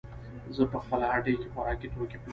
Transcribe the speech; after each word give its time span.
زه 0.55 0.63
په 0.71 0.77
خپله 0.83 1.05
هټۍ 1.13 1.35
کې 1.41 1.47
خوراکي 1.53 1.87
توکې 1.93 2.17
پلورم. 2.19 2.29